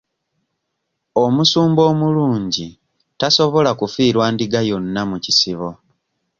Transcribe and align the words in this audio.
Omusumba 1.23 1.81
omulungi 1.91 2.67
tasobola 3.19 3.71
kufiirwa 3.79 4.25
ndiga 4.33 4.61
yonna 4.69 5.01
mu 5.09 5.17
kisibo. 5.23 5.69